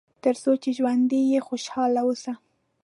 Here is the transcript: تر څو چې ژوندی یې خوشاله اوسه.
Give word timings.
تر 0.23 0.35
څو 0.43 0.51
چې 0.63 0.69
ژوندی 0.77 1.21
یې 1.31 1.39
خوشاله 1.47 2.01
اوسه. 2.07 2.33